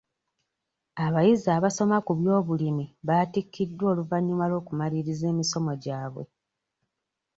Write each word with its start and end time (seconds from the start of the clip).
Abayizi 1.05 1.47
abasoma 1.57 1.97
ku 2.05 2.11
by'obulimi 2.19 2.85
baatikkiddwa 3.07 3.85
oluvannyuma 3.91 4.45
lw'okumaliriza 4.51 5.25
emisomo 5.33 5.71
gyabwe. 5.83 6.23